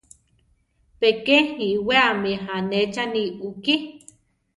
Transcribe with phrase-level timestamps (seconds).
[0.99, 1.37] Pe ke
[1.69, 3.75] iwéami anéchani ukí.